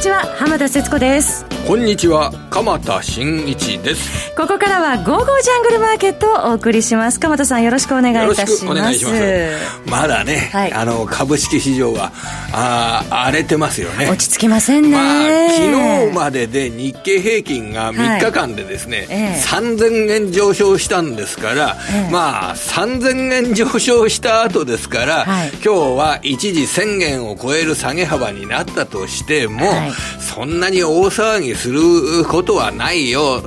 [0.00, 1.44] にちは浜田節子です。
[1.68, 4.34] こんにちは鎌田新一です。
[4.34, 7.20] ここからは「ゴーゴージャングルマーケット」をお送りします。
[7.20, 8.66] 鎌田さんよろしくお願いいたします。
[8.66, 9.20] お願いします。
[9.84, 12.12] まだね、はい、あの株式市場は
[12.52, 14.08] あ荒れてますよね。
[14.08, 19.36] 落ち着きませんね、まあ、昨日までで日経平均が3日間でですね、はいえ。
[19.36, 31.80] え、3000円上昇したんですから、ええ、まあ3000円上昇した後ですから、はい、今日は一時1000円を超える下げ幅になったとしても、はい、そんなに大騒ぎする
[32.24, 33.42] ことはないよ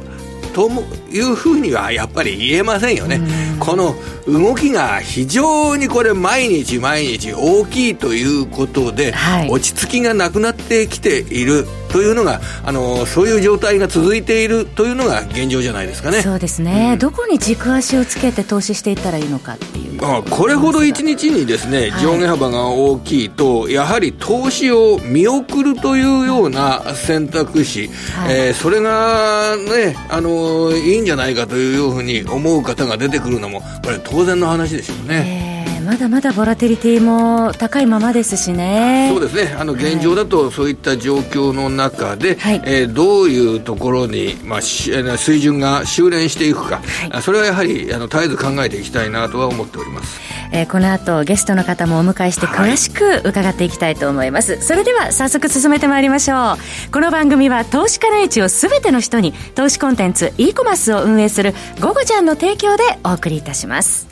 [0.53, 0.69] と
[1.11, 3.19] いうふうにはやっぱり言えませんよね。
[3.59, 3.95] この
[4.27, 16.21] 動きが非常にこれ毎日毎日大きいということで、はい、落ち着きがなくなってきているというのがあのそういう状態が続いているというのが現状じゃないですかね。
[16.21, 35.37] そうですね、うん、どこに軸足をつけて投資していったらいいのかっていうあこれほど1日にですね、上下幅が大きいとやはり投資を見送るというような選択肢、はい、えー、それがねあのいいんじゃないかというふうに思う方が出てくるのもこれ当然の話でしょうね。
[35.37, 35.42] えー
[35.83, 39.09] まだまだボラティリティも高いままですしね。
[39.11, 39.55] そうですね。
[39.59, 46.81] あの現状だとそういった状況の中で、はい、えー、どういうところに、まあ、水準が修練していくか、
[47.11, 50.19] はい、それはやはりあの絶えず考えていきたいなとは思っております、
[50.51, 56.91] えー、この後ゲストの方もお迎えして詳しく伺っていきたいと思います、はい、それでは早速進めてまいりましょう。
[56.91, 64.07] この番組は投資家の位置を全ての人に投資コンテンツ e コマースを運営する「ゴゴちゃん」の提供でお送りいたします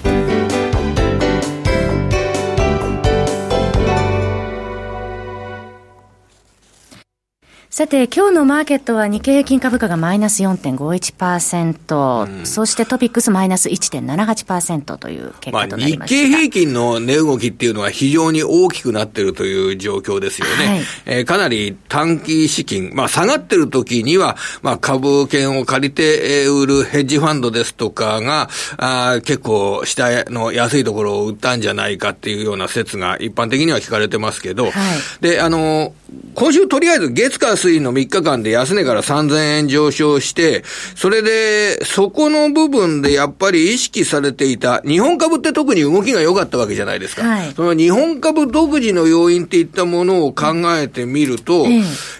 [7.73, 16.15] さて、今日のマーケットは日経平均株価がマイナス4.51%、うん、そしてトピックスマイナス1.78%という結果となりました。
[16.15, 20.65] まあ、日経平均の値動きっていうのは非常に大きくなっているという状況ですよね。
[20.65, 34.73] はい、えー、かなり短期資金、まあ下がってる時には、まあ株券を借りて売るヘッジファンドですとかが、あ結構下の安いところを売ったんじゃないかっていうような説が一般的には聞かれてますけど、はい、
[35.21, 35.93] で、あの、
[36.35, 40.63] 今週とりあえず月火水の3日間で安値から3000円上昇して、
[40.95, 47.23] それで、そこの部分でやっぱり意識されていた、日本株って特に動きが良かったわけじゃないですか。
[47.23, 51.65] はい、その日本株独自の要因っていったものを考えてみると、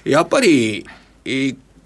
[0.05, 0.85] やっぱり、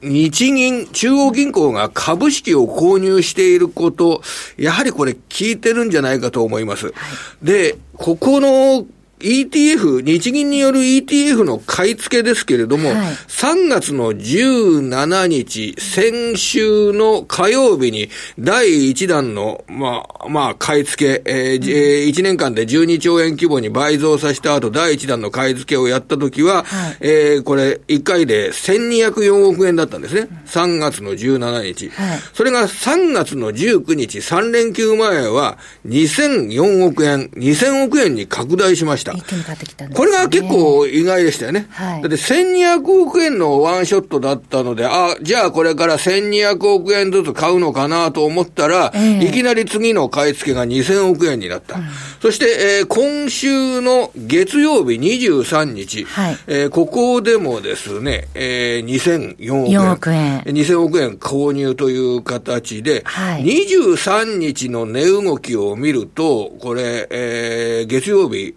[0.01, 4.21] 日銀、中央銀行が株式を購入していること、
[4.57, 6.93] やはりこれ効いてるんじゃないかと思います。
[7.41, 8.85] で、ここの
[9.25, 30.27] ETF、日銀による ETF の買い付けですけれども、はい、3月の17日、先週の火曜日に第1弾の、まあ、まあ、買い付け、えー、うん、1年間で12兆円規模に倍増させた後、第1弾の買い付けをやったときは、はい、えー、これ、1回で1204億円だったんですね。
[30.45, 31.89] 3月の17日。
[31.89, 39.14] はい、それが3月の19日、3連休前は2004億円、2000億円に拡大しました。
[39.17, 39.27] した。
[39.27, 41.67] 一気に買ってきたんです、ね、これが結構意外でしたよね。
[41.71, 51.77] はい、だって1200億円のワンショットだったので、あ、じゃあこれから1200億円ずつ買うのかなと思ったら、えー、いきなり次の買い付けが2000億円になった。
[51.77, 51.83] うん、
[52.21, 59.91] そして、えー、今週の月曜日23日、はい、えー、ここでもですね、えー、2004億円。
[59.91, 60.41] 億円。
[60.41, 68.55] 2000億円購入という形で、はい、23日の値動きを見ると、これ、えー、月曜日、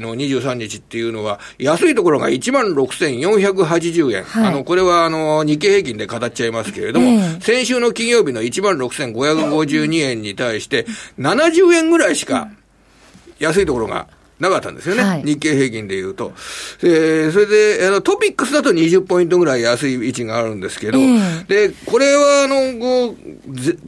[0.00, 4.24] の23日っていうのは、安いところが1万6480円。
[4.24, 10.86] はい、あの、これはあの、日経平均で語っちゃいますけれども、えー、先週の金曜日の1万6552円に対して、
[11.18, 12.48] 70円ぐらいしか
[13.38, 14.08] 安いところが
[14.40, 15.02] なかったんですよね。
[15.02, 16.32] はい、日経平均で言うと。
[16.82, 23.16] えー、それで、あの、トピックスだと20ポイントぐらい安い位置があるんですけど、えー、で、これは、あの、こう、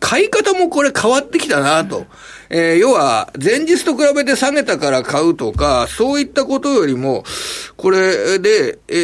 [0.01, 2.07] 買い方もこれ変わってきたなと。
[2.53, 7.23] えー、要は、前日と比べて下げたから買うとか、そういったことよりも、
[7.77, 8.95] これで、え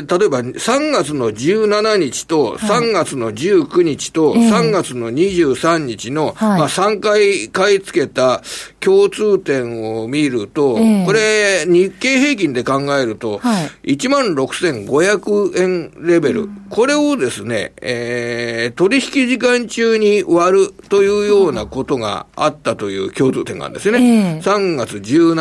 [0.00, 8.42] ー、例えば3月の17日と3月の19日と3月の23日の、はい、まあ、3回買い付けた
[8.80, 13.38] 共通点を見ると、これ、日経平均で考えると、
[13.84, 24.36] 1万6500円レベル、これをですね、えー、取引時間中に割るというようなことがあったという共通点があるんですよね。
[24.36, 25.34] えー、3月17、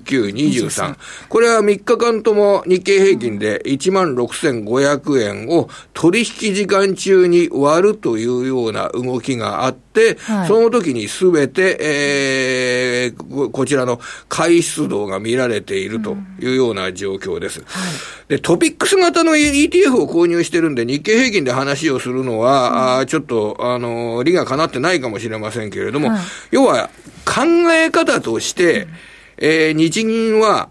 [0.00, 0.96] 19、23。
[1.28, 9.85] これは3日間とも日経平均で1万6500円を取引時間中に割るというような動きがあって、
[10.18, 17.60] はい、その時にすべて、えー、こちらの買い出動が見られているというような状況です。
[17.60, 17.66] うん。
[17.66, 17.92] はい、
[18.28, 26.20] で、トピックス型の ETF を購入してるんで、日経平均で話をするのは、うん、あちょっと、あの、理がかなってないかもしれませんけれども、はい、
[26.50, 26.90] 要は
[27.24, 28.88] 考え方として、うん、
[29.38, 30.70] えー、日銀は、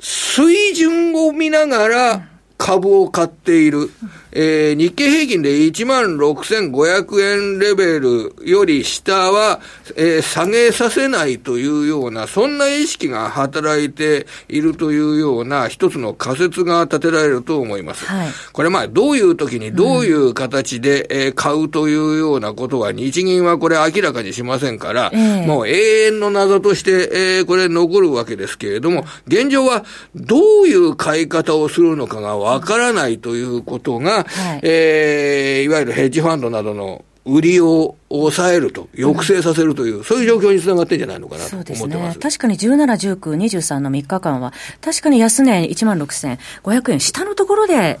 [0.00, 2.29] 水準を見ながら
[2.60, 3.90] 株を買っている。
[4.32, 9.60] えー、日経平均で1万6500円レベルより下は、
[9.96, 18.06] えー、下げさせないというような、そんな意識が働いているというような一つの仮説が立てられると思います。
[18.06, 29.84] はい、これまあ、どういう時にどういう形で、えー、買うというようなことは日銀はこれ明らかにしませんから、えー、もう永遠の謎として、えー、これ残るわけですけれども、現状は
[30.14, 42.16] どういう買い方をするのかがわからないということが、はい、えー、いわゆるヘッジファンドなどの売りを抑えると、抑制させるという、うん、そういう状況につながってんじゃないのかなと思ってます。
[42.16, 48.00] ね、確かに17、19、23の3日間は、確かに安値1万6500円下のところで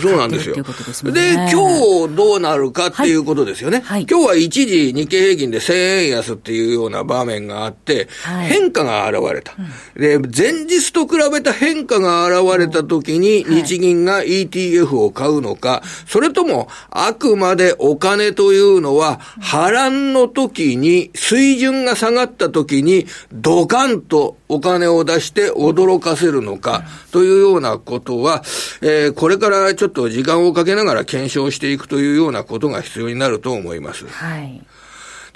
[0.00, 0.54] そうなんですよ。
[0.54, 3.82] で、今日どうなるかっていうことですよね。
[3.84, 5.74] はい、今日は一時日経平均で1000
[6.04, 28.42] 円安っていうような場面があって、はい、変化が現れた、うん、で、前日と比べた変化が現れた時に日銀が ETF を買うのか、それともあくまでお金というのは波乱の時に水準が下がった時にドカンとお金を出して驚かせるのかというようなことは、
[28.80, 34.06] えー、これからちょっと時間をかけながら検証していくというようなことが必要になると思います。
[34.06, 34.62] はい。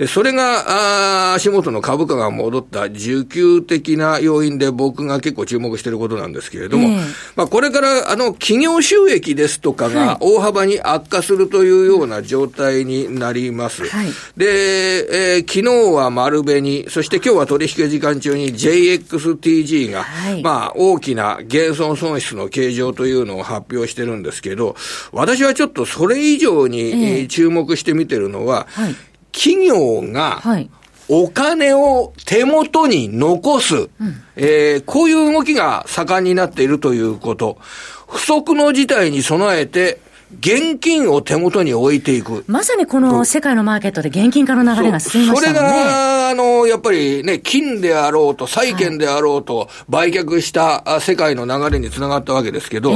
[0.02, 7.00] で、それが、あ足元の株価が戻った需給的な要因で僕が結構注目していることなんですけれども、えー、
[7.36, 13.88] まあこれからあの企業収益ですとかが大幅に悪化するというような状態になります。
[13.88, 24.74] はい、で、えー、昨日は丸紅、そして今日は取引時間中に JXTG が、はい、まあ大きな減損損失の計上というのを発表してるんですけど、
[25.12, 28.96] 私はちょっとそれ以上に注目して見てるのは、はい
[29.32, 30.42] 企業が、
[31.08, 33.88] お金を手元に残す、うん、
[34.36, 37.58] えー、こういう動きが盛んになっているということ。
[38.06, 39.98] 不測の事態に備えて、
[40.40, 42.44] 現金を手元に置いていく。
[42.46, 45.58] まさにこの世界のマーケットで現金化の流れが進みましたね。
[45.58, 52.94] それが、あの、やっぱりね、金であろうと、債券であろうと、売却した世界の流れにつながったわけですけど、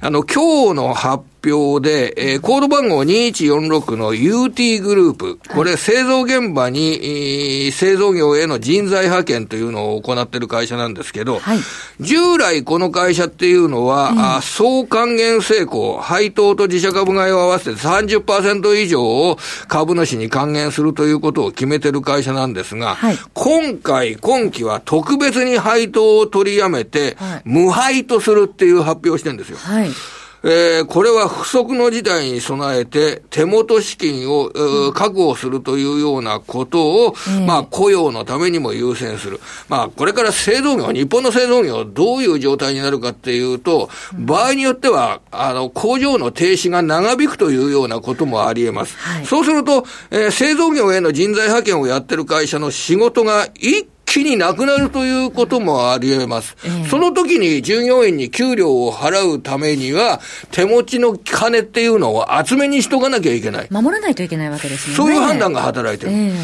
[0.00, 11.58] あの、今日の発表で、えー、コード番号2146の UT グループ、これ製造現場に、えー、製造業への人材派遣というのを行っている会社なんですけど、はい、
[12.00, 29.58] 従来この会社っていうのは、うん、あ総還元成功、配当と自社株買いを合わせて30%以上を株主に還元するということを決めてる会社なんですが、はい、今回、今期は特別に配当を取りやめて、はい、無配とするっていう発表をしてるんですよ。
[29.58, 29.90] はい
[30.44, 39.40] えー、これは不測の事態に備えて、手元資金を、うん、確保するというようなことを、えー、まあ、雇用のためにも優先する。
[39.68, 48.96] まあ、これから製造業、日本の製造業、どういう状態になるかっていうと、場合によっては、あの、工場の停止が長引くというようなこともあり得ます。
[48.98, 56.54] はい、そうすると、えー、製造業への人材派遣をやってる会社の仕事が一気になくなるということもあり得ます。
[56.66, 63.68] えー、その時に従業員に給料を払うためには、手持ちの金っていうのを厚めにしとかなきゃいけない。
[63.70, 64.96] 守らないといけないわけですね。
[64.96, 66.12] そういう判断が働いてる。
[66.12, 66.34] えー、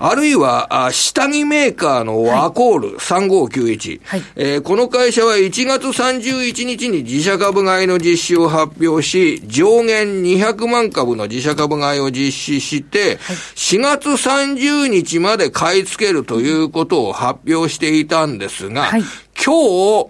[0.00, 19.02] あるいは、あ下着メーカーのワコール3591、はいえー、この会社は1月31日に自社株買いの実施を発表し、上限200万株の自社株買いを実施して、はい、4月30日まで買い付けるということを発表していたんですが、はい、
[19.42, 20.08] 今日、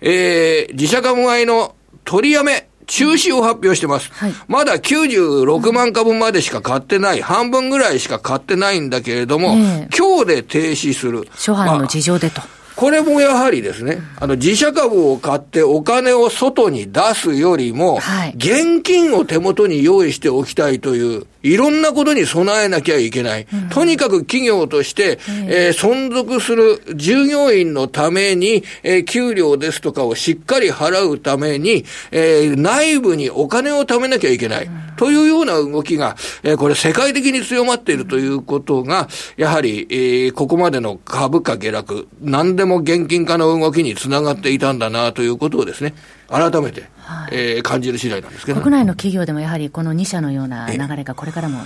[0.00, 1.74] えー、自社株買いの
[2.04, 4.10] 取りやめ、中止を発表してます。
[4.12, 11.28] はい、まだ96万株までしか買ってない、半分ぐらいしか買ってないんだけれども、えー、今日で停止する。
[11.32, 12.40] 初版の事情でと。
[12.40, 23.46] まあこれもやはりですね、あの、自社株を買ってお金を外に出すよりも、はい、現金を手元に用意しておきたいという、いろんなことに備えなきゃいけない。
[23.52, 34.64] うん、とにかく企業として、えー、存続する従業員のために、えー、給料ですとかをしっかり払うために、えー、内部にお金を貯めなきゃいけない。
[34.64, 45.94] うん、というような動きが、えー、これ世界的に強まっているということが、やはり、えー、ここまでの株価下落、何でも現金化の動きにつながっていたんだなということをですね、
[46.28, 51.60] 改めて、はい、えー、感じる次第なんですけど、国内の企業でもやはりこの2社のような流れがこれからも。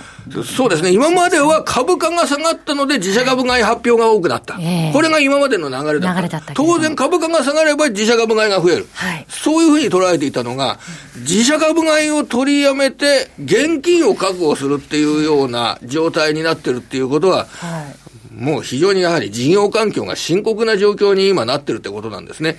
[0.45, 10.79] そうですね、今までは株価が下がったので、自社株買い発表が多くなった、えー、これが今までの流れだった、だった当然、株価が下がれば自社株買いが増える、はい、そういうふうに捉えていたのが、
[11.17, 22.55] 自社株買いを取りやめて、現金を確保するっていうような状態になってるっていうことは、はい、もう非常にやはり事業環境が深刻な状況に今なってるってことなんですね。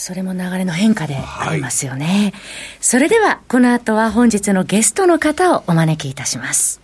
[0.00, 2.06] それも流れの変化でありますよね。
[2.06, 2.42] はい、
[2.80, 6.80] それでは、この後は本日のゲストの方をお招きいたします。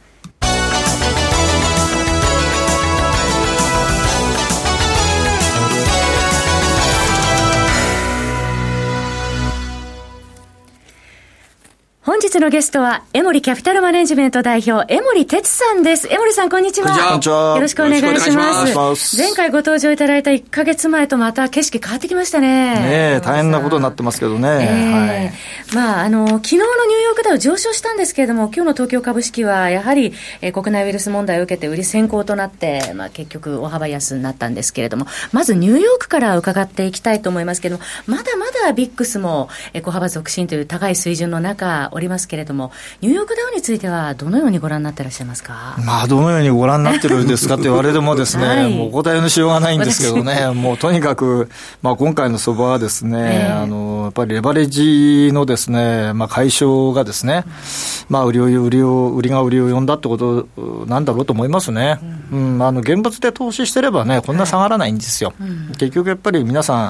[12.06, 16.06] 本日のゲストは、エモリキャピタルマネジメント代表、エモリ哲さんです。
[16.06, 16.96] エモリさん、こんにちは。
[16.96, 17.56] こんにちは。
[17.56, 19.16] よろしくお願いします。
[19.16, 22.74] 前回ご登場いただいた1か月前とまた景色変わってきましたね。
[23.16, 24.48] ね大変なことになってますけどね。
[24.48, 25.32] えー、はい。
[25.74, 51.48] まあ、あの、昨日のニューヨークダウ上昇したんですけれども、今日の東京株式は、やはり、えー、国内ウイルス問題を受けて売り先行となって、まあ、結局、大幅安になったんですけれども、まずニューヨークから伺っていきたいと思いますけども、まだまだビックスも、えー、小幅続伸という高い水準の中、おりますけれども、ニューヨークダウについては、どのようにご覧になってらっしゃいますか、まあ、どのようにご覧になってるんですかって言われてもですね、 はい、もうお答えのしようがないんですけどね、もうとにかく、
[51.82, 57.44] まあ、今回の相場はですね、えー、あのやっぱりレバレッジのですね、まあ、解消がですね、
[58.08, 60.48] まあ、売りを売りを売りが売りを呼んだってこと
[60.86, 61.98] なんだろうと思いますね、
[62.32, 65.32] うん、うん、あの現物で投資してればね、こんな下がらないんですよ。
[65.38, 66.88] はいうん、結局やっぱり皆さ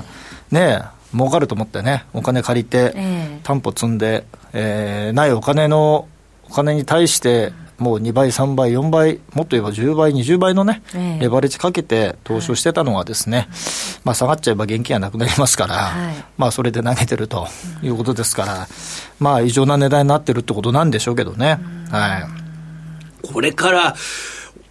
[0.51, 0.83] んね
[1.13, 2.95] 儲かると思ってね、お金借りて、
[3.43, 6.09] 担保積んで、えー、ないお金の、
[6.49, 10.83] お金に対して、もう2倍、3倍、4倍、もっと言えば10倍、20倍のね、
[11.21, 13.49] レバレッジかけて投資をしてたのがですね、
[14.05, 15.93] まあ下がっちゃえば現金はなくなりますから、
[16.39, 17.47] まあそれで投げてると
[17.83, 18.69] いうことですから、
[19.21, 21.59] まあ異常な値段になってるってことなんでしょうけどね。
[21.91, 23.27] はい。
[23.33, 23.95] これから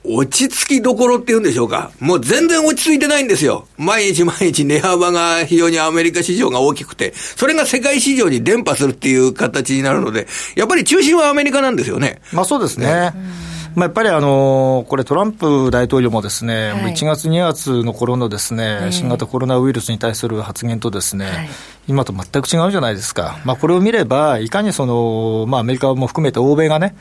[0.07, 1.91] 落ち着きどころっていうんでしょうか。
[1.99, 3.67] もう全然落ち着いてないんですよ。
[3.77, 12.21] 毎日毎日値幅が非常にアメリカ市場が大きくて、それが世界市場に伝播するっていう形になるので、やっぱり中心はアメリカなんですよね。
[12.31, 12.87] まあそうですね。
[12.87, 13.13] ね
[13.75, 21.49] まあ、やっぱりあのこれ、トランプ大統領もですね、はい、1月、2月の頃のですね、新型コロナウイルスに対する発言とですね、はい、
[21.89, 26.95] 今と全く違うじゃないですか、まあ、これを見れば、いかにその、まあ、アメリカも含めて欧米がね、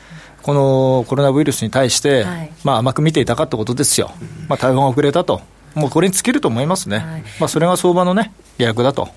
[0.45, 4.11] このコロナウイルスに対して、はい、まあ、甘く見ていたかってことですよ、
[4.47, 5.41] まあ、対応が遅れたと、
[5.75, 9.09] もうこれに尽きると思いますね、はい、まあ、それが相場のね、下落だと。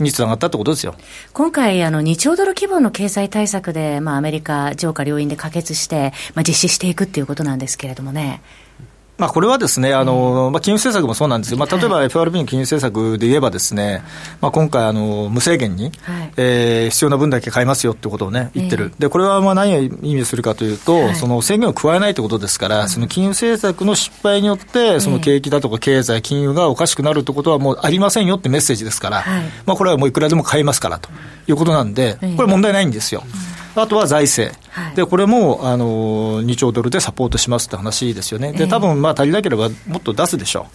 [0.00, 0.94] につながったってことですよ。
[1.32, 8.40] 今回、あの2兆ドル規模の経済対策で、まあ、アメリカ、上下両院で可決して、まあ、実施していくっていうことなんですけれどもね。
[9.18, 14.04] まあ、これはですね、あの、まあ、金融政策もそうなんですけど、まあ、例えば FRB の金融政策で言えばですね、
[14.40, 18.92] まあ、今回、あの、無制限に、はい、えー、必要な分だけ買いますよってことをね、言ってる。
[19.00, 31.10] で、これはまあ何を意味するかというと、はい、その制限を加えないということですから、その金融政策の失敗によって、その景気だとか経済、金融がおかしくなるということはもうありませんよってメッセージですから、はい、まあ、これはもういくらでも買いますからと
[31.48, 33.24] いうことなんで、これ問題ないんですよ。
[33.24, 40.66] うんあとは財政、はい、でこれもあの2兆ドルでサポートしますって話ですよね、で多分まあ足りなければもっと出すでしょ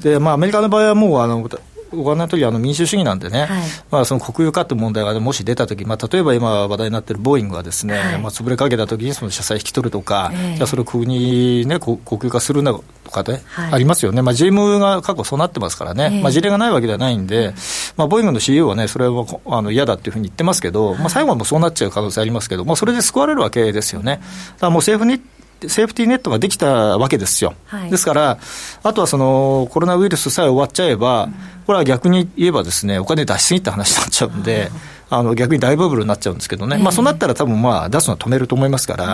[0.00, 1.48] う、でまあ、アメリカの場合はもうあの
[1.94, 3.48] ご案内の通りあの民主主義なんでね、はい、
[3.90, 17.54] まあ、その国有化という問題がもし出たとき、まあ、例えば今話題になっているボーイングはですね、はい、まあ、潰れかけたときにその社債引き取るとか、えー、じゃあそれを国ね、国有化するなとかで、はい、ありますよね、まあ、GM が過去そうなってますからね、えー、まあ、事例がないわけではないんで、
[17.96, 24.20] まあ、ボーイングの CEO はね、それはあの嫌だっていうふうに言ってますけど、まあ、最後はもうそうなっちゃう可能性ありますけど、まあ、それで救われるわけですよね。
[24.58, 25.22] だもう政府に
[25.66, 28.38] セーフティーネットができたわけですよ、はい、ですから、
[28.82, 31.28] あとはそのコロナウイルスさえ終わっちゃえば、
[31.66, 34.70] これは逆に言えばですね、お金出しすぎって話になっちゃうんで、
[35.10, 39.06] あの逆に大バブルになっちゃうんですけどね、まあ、そうなったら多分まあ出すのは止めると思いますから、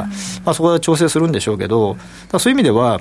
[0.45, 1.97] まあ、そこは調整するんでしょうけど、
[2.39, 3.01] そういう意味では、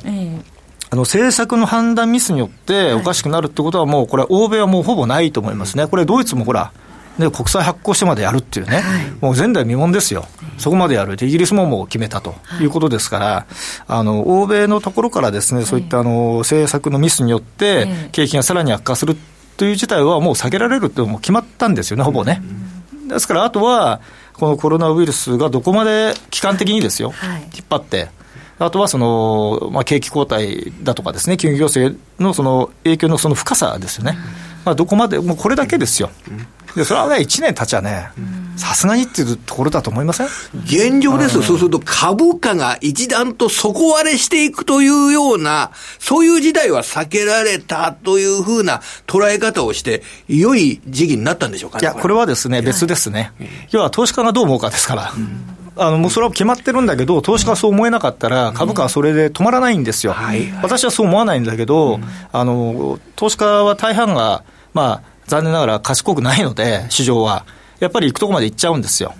[0.92, 6.72] あの政策の判断ミスによっておかしくなるってことは、もうこれ、欧米はもうほぼないと思いますね、これ、ドイツもほら、
[7.20, 10.26] で国債発行してまでやるっていうね、はい、もう前代未聞ですよ、
[10.58, 12.66] そこまでやる、イギリスももう決めたとい。
[12.66, 13.46] うことですから、はい、
[13.88, 19.18] あの欧米のところからですねそういったあの政策のミスによって、景気がさらに悪化する
[19.58, 22.42] という事態はもう避けられるってもう決まったんですよね、ほぼね。
[23.10, 24.00] ですから、あとは、
[24.34, 28.08] このコロナウイルスがどこまで期間的にですよ、はい、引っ張って、
[28.58, 34.18] あとはその、まあ、景気後退だとかですね、金融行政のその影響のその深さですよね。
[34.64, 36.10] まあ、どこまで、もうこれだけですよ。
[36.76, 38.12] で、それはね、1年経ちゃね、
[38.56, 40.28] さすがにっていうところだと思いません？
[40.66, 52.20] 現状ですと、そうすると株価が一段と底割れしていくというような、そういう時代は避けられたというふうな捉え方をして、良い時期になったんでしょうか、ね、いや、これは。
[52.30, 53.32] ですね、別ですね。
[53.72, 55.14] 要は投資家がどう思うかですから。
[55.16, 55.56] うん。
[55.78, 60.14] あのもうそれは決まってるんだけど、投資家はそう思えなかったら、株価はそれで止まらないんですよ、
[60.62, 62.00] 私はそう思わないんだけど、
[62.34, 67.46] あの投資家は大半が、まあ、残念ながら賢くないので、市場は、
[67.80, 69.14] やっぱり行くとこまで行っちゃうんですよ。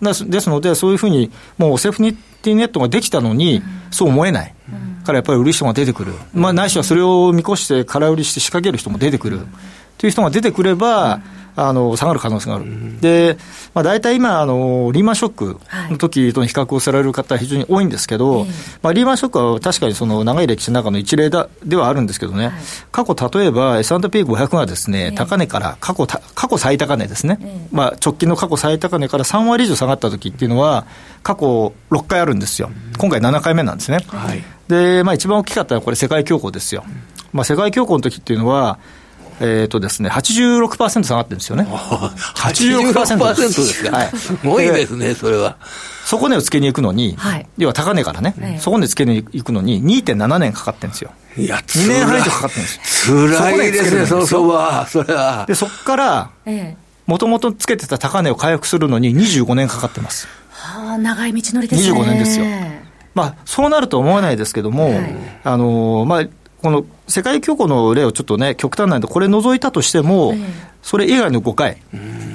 [0.00, 4.54] ですので、そういうふうに、もうセーフティーネットができたのに、そう思えない。
[5.04, 9.40] からやっぱり売る人が出てくる、まあ、ないしはそれを見越して空売りして仕掛ける人も出てくる。
[9.98, 11.20] という人が出てくれば、
[11.56, 13.38] あの下がる可能性がある、で
[13.76, 15.60] まあ、大体今あの、リーマンショック
[15.90, 18.48] の時との比較をされる方、非常に多いんですけど、はい、
[18.82, 22.54] まあ、リーマンショックは確かにその長い歴史の中の一例だではあるんですけどね、はい、
[22.92, 30.86] 過去、例えば S&P500 がですね、高値から過去、過去最高値ですね、まあ、直近の過去最高値から3割以上下がった時っていうのは、
[31.22, 33.98] 過去6回あるんですよ、今回7回目なんですね。
[34.08, 36.84] はい、で、まあ、一番大きかったのはこれ、世界恐慌ですよ。
[37.32, 38.78] まあ、世界恐慌の時っていうのは、
[39.40, 41.64] えっ、ー、とですね、86%下がってるんですよね。
[41.64, 43.96] 86%ですか？
[43.96, 44.16] はい。
[44.16, 45.56] すごいですね、それは。
[46.04, 51.10] 底値をつけに行くのに、はい、要は高値からね、はい、底値つけに行くのに2.7年かかってるんですよ。
[51.36, 53.28] いや、2年半以上かかってるんですよ。
[53.38, 55.44] 辛いですね、そうそうは、それは。
[55.46, 56.30] で、そこから、
[57.06, 60.28] もともとつけてた高値を回復するのに25年かかってます。
[60.50, 62.00] はあ、長い道のりですね。
[62.00, 62.46] 25年ですよ。
[63.14, 66.24] まあ、そうなると思わないですけども、はい、あのまあ、
[66.66, 70.34] この世界恐慌の例をちょっとね、極端なんで、これ除いたとしても、
[70.82, 71.76] それ以外の5回、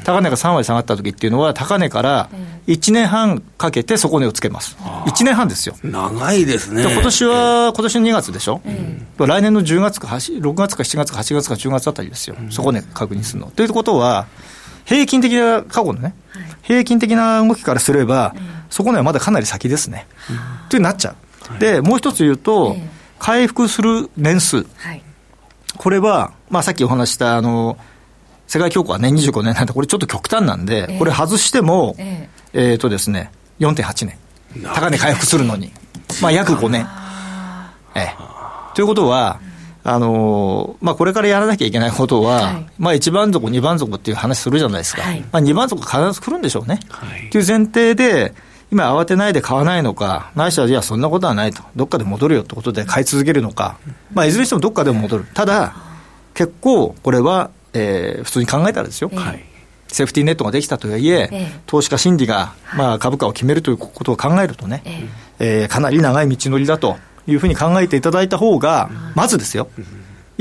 [0.05, 2.29] 高値が3割下がった時っていうのは、高値から
[2.65, 4.77] 1年半かけて底値をつけます。
[4.79, 5.75] 1年半ですよ。
[5.83, 6.83] 長いですね。
[6.83, 8.61] 今年は、今年の2月でしょ、
[9.19, 13.51] う来年の10月か、6月か7月か8月か10月あたりですよ、底値確認するの。
[13.53, 14.27] ということは、
[14.85, 16.15] 平均的な、過去のね、
[16.61, 18.33] 平均的な動きからすれば、
[18.69, 20.07] 底値はまだかなり先ですね。
[20.69, 21.15] というなっちゃ
[21.57, 21.59] う。
[21.59, 22.77] で、もう一つ言うと、
[23.21, 25.03] 回復する年数、はい、
[25.77, 27.77] これは、まあ、さっきお話したあの
[28.47, 34.17] 世界恐慌はね、25年なんで、これちょっと極端なんで、えー、これ外しても、えー、えー、とですね、4.8年、
[34.73, 35.71] 高値回復するのに、
[36.19, 36.87] まあ、約5年。
[37.93, 39.39] えー、ということは、
[39.83, 46.79] あのまあ、これからやらなきゃいけないことは、はい、まあ、1番底、2番底っていう話するじゃないですか、はい、まあ、2番底必ず来るんでしょうね。
[46.89, 48.33] はい、という前提で、
[48.72, 51.62] 今慌てないで買わないのか、ないしは、いや、そんなことはないと。
[51.75, 53.77] どっかで戻るよってことで買い続けるのか。
[54.14, 55.25] まあ、いずれにしてもどっかでも戻る。
[55.34, 55.75] ただ、
[56.34, 59.12] 結構、これは、えー、普通に考えたらですよ。
[59.14, 59.44] はい。
[59.90, 64.84] セーフティーネットができたとはいえ、え投資家心理が、まあ、株価を決めるということを考えるとね、
[65.40, 69.68] ええー、かなり長い道のりだというふうに考えていただいた方が、まずですよ、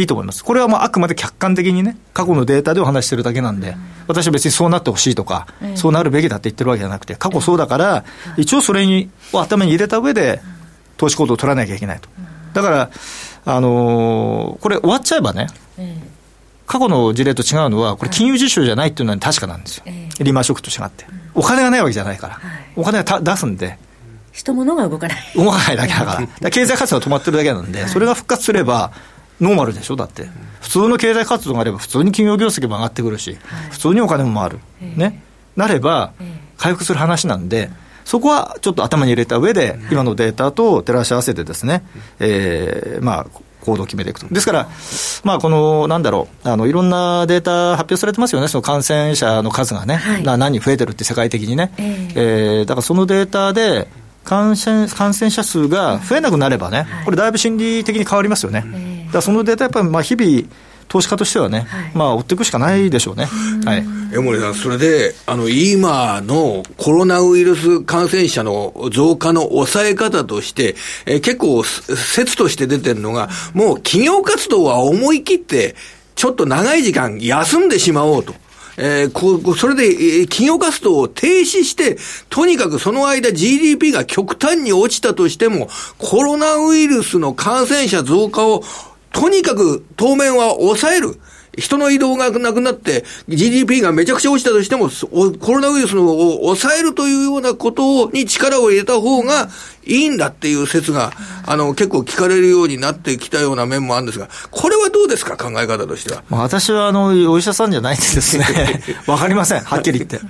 [0.01, 0.43] いいと思います。
[0.43, 3.77] これはまああくまで客観的にね、過去のデータでお話してるだけなんで、
[4.09, 8.05] 私は別にそうなってほしいとか、そうなるべきだって言ってるわけじゃなくて、過去そうだから、
[8.39, 10.41] 一応それに頭に入れた上で、
[10.97, 12.09] 投資行動を取らなきゃいけないと。
[12.55, 12.91] だから、
[13.45, 15.49] あのー、これ終わっちゃえばね、
[16.67, 19.85] 過去の事例と違うのは、これ金融実証じゃないっていうのは確かなんですよ。
[19.87, 21.05] リーマンショックと違って。
[21.35, 22.41] お金がないわけじゃないから。
[22.75, 23.77] お金は出すんで。
[24.33, 25.19] 人物が動かない。
[25.35, 26.15] 動かないだけだから。
[26.27, 28.93] から経済活動が止まってるだけなんで、それが復活すれば、
[29.41, 30.29] ノーマルでしょ、だって、
[30.61, 33.39] 普通の経済活動があれば、普通に企業業績も上がってくるし、
[33.71, 35.23] 普通にお金も回る、ね、
[35.57, 36.13] なれば、
[36.57, 37.71] 回復する話なんで、
[38.05, 41.85] そこはちょっと頭に入れた上で、今のデータと照らし合わせてですね、
[42.19, 43.27] えー、まあ、
[43.61, 44.27] 行動を決めていくと。
[44.29, 44.69] ですから、
[45.23, 51.73] まあ、この、なんだろう、あの、いろんなデータ発表されてますよね、その感染者の数がね、はい、何人増えてるって世界的にね。
[51.79, 53.89] えー、えー、だからそのデータで、
[54.25, 58.65] 感染感染者数が増えなくなればね、これ、だいぶ心理的に変わりますよね。
[59.13, 60.49] だそのデータ、やっぱりまあ日々、
[60.91, 63.27] 投資家としてはね、はい、まあ追っていくしかないでしょうね。
[63.65, 63.87] はい。
[64.13, 70.75] 江森さん、それで、あの、今のコロナウイルス感染者の増加の抑え方として、
[71.07, 75.77] えー、結構説として出てるのが、もう企業活動は思い切って、
[76.17, 78.35] ちょっと長い時間休んでしまおうと。
[78.77, 81.99] えー、こそれで、えー、企業活動を停止して、
[82.31, 85.69] とにかくその間 GDP が極端に落ちたとしても、
[85.99, 88.65] コロナウイルスの感染者増加を
[89.13, 91.21] とにかく当面は抑える。
[91.59, 94.89] 人の移動がなくなって GDP がめちゃくちゃ落ちたとしても、
[95.39, 99.49] コロナウイルスを抑えるというようなことに力を入れた方が
[99.85, 101.13] いいんだっていう説が、
[101.45, 106.23] あの、結構聞かれるようになってきたような面もあるんですが、これはどうですか、考え方としては？
[106.31, 108.47] 私は、あの、お医者さんじゃないんでですね、
[109.07, 110.21] わかりません、はっきり言って。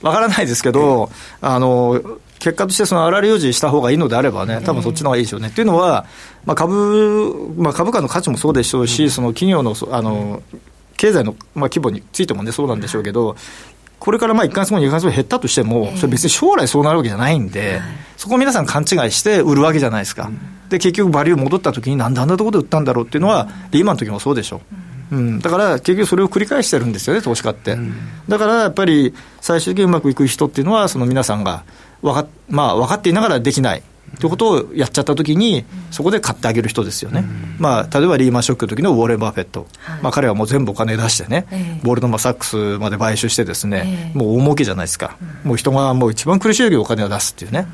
[0.00, 1.10] わからないですけど、
[1.42, 2.00] あの、
[2.40, 5.48] 結果としてその粗利用事した方がいいのであればね、多分そっちの方がいいでしょうね。
[5.48, 6.06] っていうのは、
[6.46, 10.42] まあ、株、まあ、株価の価値もそうでしょうし、その企業のあの
[10.96, 13.36] 経済の、まあ、規模についてもね、そうなんでしょうけど、
[13.98, 17.80] これからまあ1か月後、2か月後減ったとしても、それ別に将来そうなるわけじゃないんで、
[18.16, 20.30] そこを皆さん勘違いして売るわけじゃないですか。
[20.70, 24.62] で、結局バリュー戻った時に、なんであんなところで売ったんだろうっていうのは、リーマンの時もそうでしょ。
[25.10, 27.76] うん、だから結局それを繰り返してるんですよね、投資家って。
[28.28, 31.64] だからやっぱり最終的にうまくいく人っていうのは、その皆さんが
[32.00, 33.82] 分か,、まあ、分かっていながらできない。
[34.18, 37.24] ということをやっちゃったときに、そこで買ってあげる人ですよね、
[37.58, 39.66] まあ、例えばリーマンショックの時のウォーレン・バフェット、
[40.02, 41.46] まあ、彼はもう全部お金出してね、
[41.82, 47.66] ボールドマ・サックスまで買収してですね、もう大儲けじゃないですか、もう人がもう一番苦しい時お金を出すっていうね、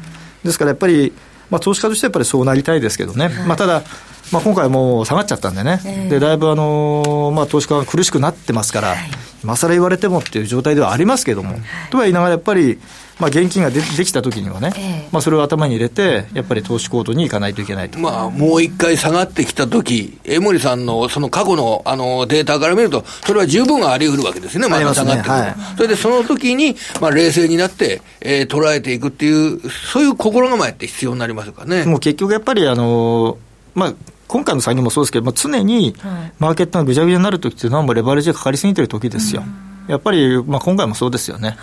[0.44, 1.12] ですからやっぱり、
[1.51, 3.83] まあ、投資家としてやっぱりそうなりたいですけどね、まあ、ただ、
[4.32, 8.96] まあ、今回もう下がっちゃったんでね、でだいぶあの、まあ、投資家が苦しくなってますから、
[9.42, 11.54] 今更言われてもっていう状態ではありますけれども、
[11.90, 12.78] とは言いながらやっぱり、
[13.18, 31.84] まあ、現金がでできたときにはね、ええ、まあ、それを頭に入れて、やっぱり投資行動に行かないといけないと、まあ、もう一回下がってきたとき、江森さんのその過去のあのデータから見ると、それは十分あり得るわけですね、まだ下がってくる、ねはい、それでその時に、まあ、冷静になって、えー、捉えていくっていう、そういう心構えって必要になりますかね。
[31.84, 33.38] もう結局やっぱりあの
[33.74, 33.94] まあ
[34.28, 35.94] 今回の債務もそうですけど、まあ、常に
[36.38, 39.42] マーケットがぐちゃぐちゃになるときっていうのは、もうレバレッジがかかりすぎてるときですよ。
[39.44, 39.76] うん。
[39.88, 41.58] やっぱり、まあ、今回もそうですよね、はい、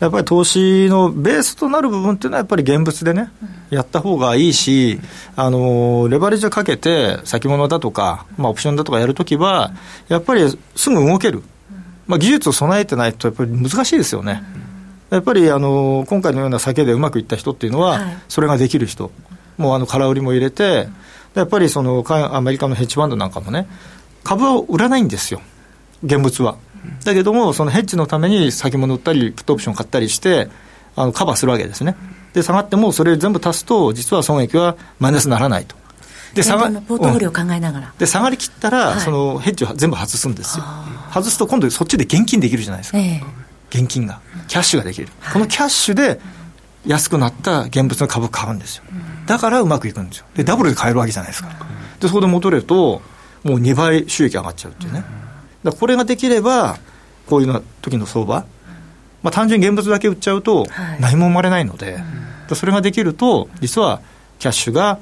[0.00, 3.30] やっぱり投資のベースとなる部分っていうのは、やっぱり現物でね、
[3.70, 5.00] うん、やった方がいいし、
[5.36, 9.72] あのレバレッジをかけて、先物だとか、まあ、オプションだとかやるときは、
[10.08, 10.42] やっぱり
[10.76, 11.42] すぐ動ける、
[12.06, 14.42] まあ、技術を備えてないと、やっぱり難しいですよね。
[15.08, 19.10] やっぱりあの今回のような酒でうまくいった人っていうのは、それができる人、
[19.58, 20.88] もうあの空売りも入れて、
[21.34, 23.66] やっぱりそのアメリカのヘッジファンドなんかもね、
[24.24, 25.40] 株は売らないんですよ、
[26.04, 26.56] 現物は。
[27.04, 30.48] だけども、そのヘッジのために先物売ったり、プットオプション買ったりして、
[30.96, 31.96] あのカバーするわけですね。
[32.34, 35.76] で、下がっても、それ全部足すと、実は損益はマイナスにならないと。
[36.34, 40.64] で下がポートフォリオを考えながら、うん、で下がりきったら、はい、そのヘッジを全部外すんですよ、
[41.12, 46.20] 外すと今度、そっちで現金できるじゃないですか、えー、現金が、キャッシュができる、はい、このキャッシュで
[46.86, 48.84] 安くなった現物の株を買うんですよ、
[49.26, 51.50] だからうまくいくんですよ、でダブルで買えるわけじゃないですか、
[52.00, 53.02] でそこで戻れると、
[53.44, 55.04] もう2倍収益上がっちゃうっていうね。
[55.64, 56.78] だこれができれば、
[57.28, 58.44] こういうの時の相場、
[59.22, 60.66] まあ、単純に現物だけ売っちゃうと、
[61.00, 61.98] 何も生まれないので、は
[62.50, 64.00] い、それができると、実は
[64.38, 64.98] キャッシュが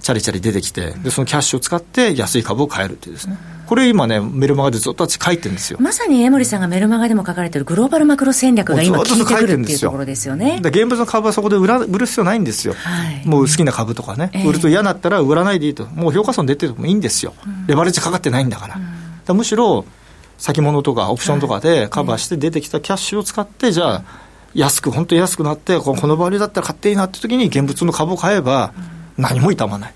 [0.00, 3.36] チャリチャリ出てきて、でそのキャッシュを使って安い株を買えるっていうですね。
[3.70, 5.78] これ今ね、メルマガでずっと私書いてるんですよ。
[5.80, 10.58] まさに江森さんがメルマガでも書かれてるグローバルマクロ戦略が今効いてくるっていうところですよね。
[10.60, 12.74] で現物の株はそこで売ら売る必要ないんですよ。
[12.74, 15.86] はい、もう好きな株とかね、売ると嫌だったら売らないでいいと。
[15.86, 17.32] もう評価損出ててもいいんですよ。
[17.68, 18.74] レバレッジかかってないんだから。
[18.74, 18.88] うん、か
[19.28, 19.84] らむしろ、
[20.36, 24.04] 先物とかオプションとかでカバーして出てきたキャッシュを使って、じゃあ、
[24.52, 28.72] 安く、本当に安くなって、このバリューだったら買っていいなって時に現物の株を買えば、
[29.16, 29.94] 何も傷まない。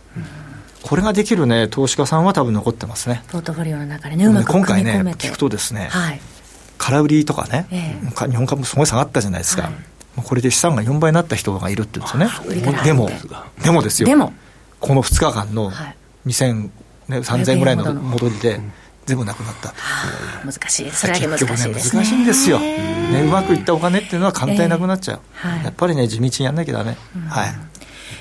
[0.85, 3.23] これができるね、投資家さんは多分残ってますね。
[3.29, 6.21] ポートフォリオの中でね、うまく今回ね、聞くとですね、はい、
[6.77, 9.63] 空売りとかね、えー、日本株すごい下がったじゃないですか。
[9.63, 9.73] はい、
[10.23, 12.85] これで資産が4倍になった人がいるって言うんですよね。
[12.85, 13.09] でも、
[13.63, 13.83] でも。
[13.83, 14.09] ですよ。
[14.09, 14.35] でも、
[14.79, 15.73] この2日間の
[16.27, 16.71] 2000、
[17.09, 18.61] ね、3000円ぐらいの戻りで、
[19.07, 19.75] 全部なくなった、は
[20.43, 20.91] あ、難しい。
[20.91, 27.55] それだけ難しいですね、ね、難しいんですよ、ね、うまくいったお金っていうのは簡単になくなっちゃう、えーはい、やっぱりね地道にやんなきゃだめ、うん、はい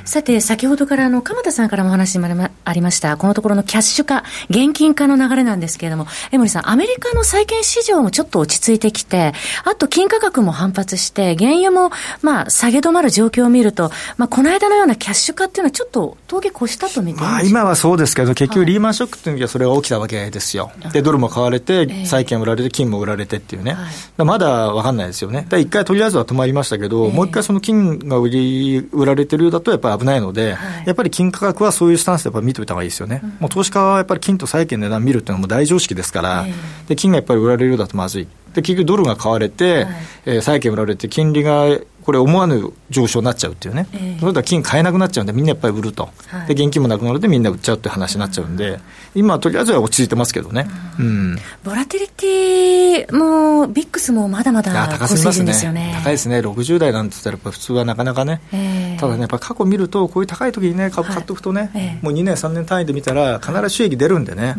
[0.06, 2.28] さて、先ほどからあの鎌田さんからもお話も
[2.66, 23.78] ありました、このところのキャッシュ化、現金化の流れなんですけれども、江森さん、アメリカの債券市場もちょっと落ち着いてきて、あと金価格も反発して、原油もまあ下げ止まる状況を見ると、まあ、この間のようなキャッシュ化っていうのは、ちょっと峠越したと見てまあ今はそうですけど、結局、リーマンショックっていう時はそれが起きたわけですよ、でドルも買われて、債券売られて、金も売られてっていうね、
[24.18, 36.46] まだ分かんないですよね、一回とりあえずは止まりましたけど、もう一回その金が売り売られてるようだと、やっぱり危ないので、やっぱり金価格はそういうスタンスでやっぱ見ておいた方がいいですよね、うん、もう投資家はやっぱり金と債券の値段見るっていうのも大常識ですから、
[36.88, 41.66] で金がやっぱり売られるようだとまずい、で結局ドルが買われて、はい、えー、債券売られて、金利が
[42.04, 48.80] これ、思わぬ上昇になっちゃうっていうね、えー、それでは金買えなくなっちゃうんで、みんなやっぱり売ると、はい、で現金もなくなるので、みんな売っちゃうって話になっちゃうんで、
[49.16, 50.68] 今、とりあえずは落ち着いてますけどね、
[51.00, 55.96] うん、うん、ボラティリティも、ビックスもまだまだ高すぎますね、ね。
[56.04, 64.56] 高いですね、60代なんて言ったら、普通はなかなかね、えー、ただね、やっぱ過去見ると、こういう高い時にね、株買っておくとね、はい、もう2年、3年単位で見たら、必ず収益出るんでね、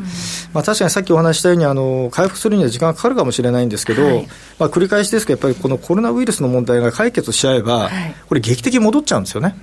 [0.52, 4.28] まあ、確かにさっきお話したようにあの、回復するには時間がかかるかもしれないんですけど、はい、
[4.58, 7.90] まあ、繰り返しですけど、やっぱりこのコロナウイルスの問題が解決しちゃえば、
[8.28, 9.54] これ、劇的に戻っちゃうんですよね。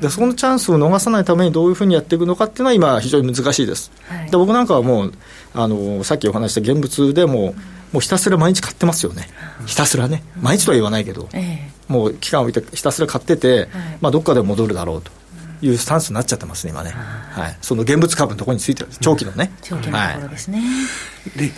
[0.00, 5.12] でそのチャンスを逃さないためにどういうふうにやっていくのかっていうのは今非常に難しいです、はい、で僕なんかはもう
[5.54, 7.54] あのさっきお話した現物でも
[7.94, 9.28] もうひたすら毎日買ってますよね、
[9.66, 10.24] ひたすらね。
[10.42, 13.68] 毎日とは言わないけど、えー、もう期間を置いてひたすら買ってて、はい、
[14.00, 15.12] まあ、どっかで戻るだろうと
[15.62, 19.52] いうスタンスになっちゃってますね、今ね、はい、その現物株のところについては、長期のね。
[19.62, 20.64] 長期のところですね、は
[21.36, 21.52] い、で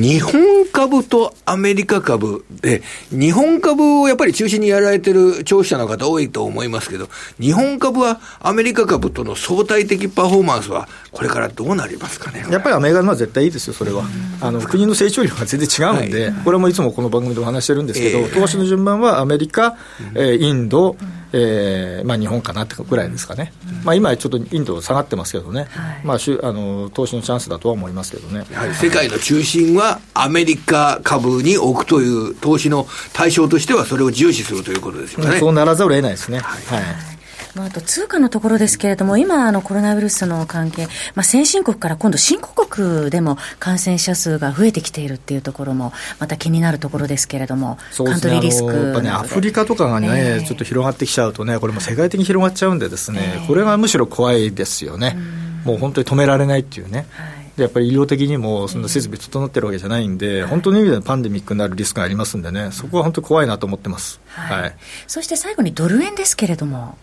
[0.00, 0.32] 日本
[0.72, 7.08] 株とアメリカ株で、日本株をやっぱり中心にやられてる長期者の方多いと思いますけど、
[7.40, 12.46] 日本株はアメリカ株との相対的パフォーマンスは、これからどうなりますかね？
[12.48, 14.04] やっぱりアメリカのは絶対いいですよ、それは。
[14.40, 19.76] あの国の成長率が全然違うんで、はい、これもいつもこの番組でお話してるんですけど、えー、投資の順番はアメリカ、
[20.14, 20.96] えー、インド、
[21.32, 23.52] えーまあ、日本かなってぐらいですかね、
[23.84, 35.38] まあ、今、ちょっとインド下がってますけどね、はい、まあ、あの投資のチャンスだとは思いますけどね、はい、世界の中心はアメリカ株に置くという投資の対象としては、それを重視するということですよね。
[35.38, 36.38] そうならざるを得ないですね。
[36.38, 37.17] はい、はい
[37.54, 48.72] まあ、あと通貨のところですけれども、今、あのコロナウイルスの関係、まあ、先進国から今度、新興国でも感染者数が増えてきているっていうところも、また気になるところですけれども、カントリーリスク。
[48.74, 55.16] やっぱね、アフリカとかがね、えー、ちょっと広がってきちゃうとね、これも世界的に広がっちゃうんで、ですね、えー、これがむしろ怖いですよね、
[55.64, 57.06] もう本当に止められないっていうね。
[57.10, 57.38] はい。
[57.62, 64.20] やっぱり医療的にもそんな設備整ってるわけじゃないんで、本当の意味でパンデミックになるリスクがありますんでね、そこは本当に怖いなと思ってます。
[64.28, 64.76] はい、はい、
[65.08, 66.96] そして最後にドル円ですけれども。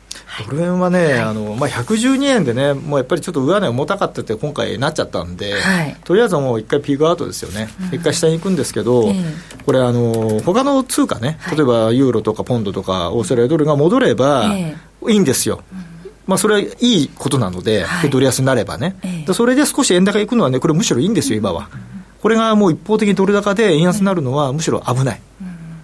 [0.45, 9.13] ドル円はね、はい、あのまあ、112円でね、もうやっぱりちょっと上値重たかったって今回なっちゃったんで、はい、とりあえずもう一回ピークアウトですよね、一、うん、回下に行くんですけど、
[9.65, 14.75] これあの、他の通貨ね、例えばユーロとかポンドとかオーストラリアドルが戻ればい
[15.07, 15.63] いんですよ。
[15.71, 15.95] うん。
[16.27, 21.69] まあ、それはいいことなので、はい、ドル安になればね、ええ、それで少し円高いくのはね、これむしろいいんですよ、今は。
[22.21, 25.21] これがもう一方的にドル高で円安になるのは、むしろ危ない。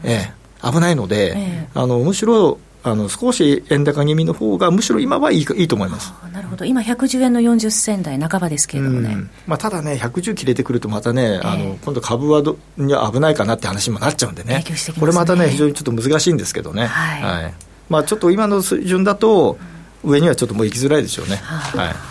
[0.04, 6.14] ええ、危ないので、え、あのむしろあの少し円高気味の方がむしろ今はいいいいと思います。
[6.34, 15.00] なるほど、今、110円の40銭台半ばですけれどもね、まあ、ただね、110切れてくると、またね、あの今度、株はどには危ないかなって話にもなっちゃうんでね、ね。
[15.00, 17.54] これまたね、非常にちょっと難しいんですけどね、はい、はい、
[17.90, 19.58] まあ、ちょっと今の水準だと、
[20.04, 21.36] 上にはちょっともう行きづらいでしょうね。
[21.36, 22.11] はい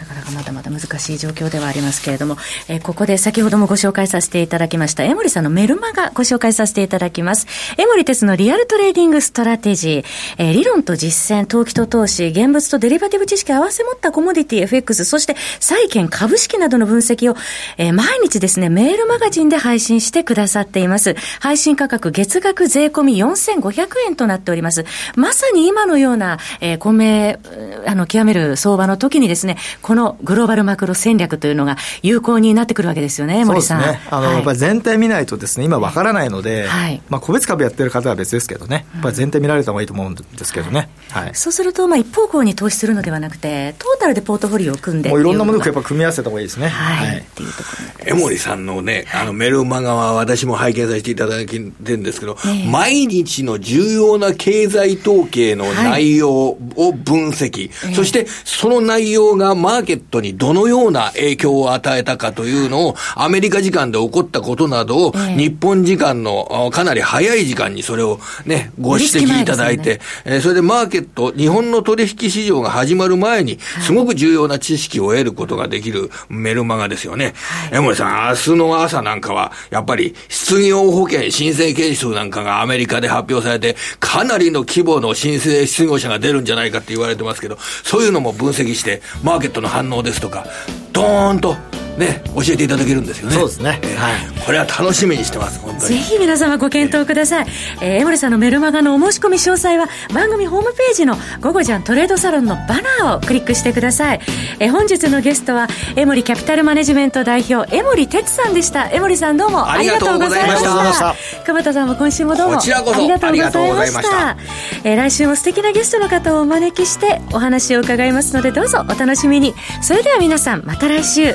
[0.00, 2.36] なかなかまだまだ難しい状況ではありますけれども、
[2.68, 7.46] えー、ここで先ほどもご紹介させていただきました、江守さんのメルマガご紹介させていただきます。
[7.76, 10.04] 江守哲のリアルトレーディングストラテジー、
[10.38, 17.36] えー、理論と実践、投機と投資、現物とデリバティブ知識を合わせ持ったコモディティ FX、そして債券、株式などの分析を、
[17.76, 21.14] えー、毎日ですね、メールマガジンで配信してくださっています。
[21.40, 24.86] 配信価格月額税込み4500円となっております。
[25.14, 27.38] まさに今のような、えー、米、
[27.86, 29.56] あの、極める相場の時にですね、
[29.90, 33.80] このグローバルマクロ戦略というのが有効になってくるわけですよね、森さん。
[33.80, 40.90] ね、あの、はい、やっぱり全体見ないとですね、今わからないので、はい、まあ個別株やってる方は別ですけどね、やっぱり全体見られた方がいいと思うんですけどね。
[41.10, 46.68] はい、そうすると、まあ一方向に投資するのではなくて、トータルでポートフォリオを組んでもういろんなものをやっぱ組み合わせた方がいいですね。
[46.68, 47.08] はい。
[47.08, 52.36] はい、っていうところ江森さんのね、あのメルマガは私も拝見させていただいてるんですけど、
[52.70, 77.34] 毎日の重要な経済統計の内容を分析、そしてその内容がマーケットにどのような影響を与えたかというのを、アメリカ時間で起こったことなどを、日本時間のかなり早い時間にそれをね、ご指摘いただいて、えそれでマーケット、日本の取引市場が始まる前に、すごく重要な知識を得ることができるメルマガですよね。
[77.72, 90.44] 江森さん、明日の朝なんかは、やっぱり失業保険申請件数なんかがアメリカで発表されて、かなりの規模の申請失業者が出るんじゃないかって言われてますけど、そういうのも分析して、マーケットの反応ですとか、
[90.92, 91.56] ドーンと
[92.00, 93.34] ね、教えていただけるんですよね。
[93.34, 93.78] そうですね。
[93.82, 94.12] えー、はい。
[94.44, 95.94] これは楽しみにしてます、本当に。
[95.94, 97.46] ぜひ皆様ご検討ください。
[97.80, 104.20] えー、江森さんのメルマガのお申し込み詳細は番組ホームページの午後じゃんトレードサロンのバナーをクリックしてください。
[104.58, 108.90] えー、本日のゲストは、江森キャピタルマネジメント代表、江森哲さんでした。
[108.90, 110.92] 江森さんどうもありがとうございました。
[110.92, 112.56] した鎌田さんも今週もどうも。
[112.56, 113.28] こちらこそありがと
[113.62, 114.36] うございました。
[114.84, 119.54] えー、来週も素敵なゲストの方をお招きしてお話を伺いますので、どうぞお楽しみに。
[119.82, 121.34] それでは皆さん、また来週。